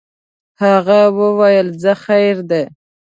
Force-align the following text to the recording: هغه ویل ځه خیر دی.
هغه 0.63 0.99
ویل 1.37 1.67
ځه 1.81 1.93
خیر 2.03 2.37
دی. 2.49 2.63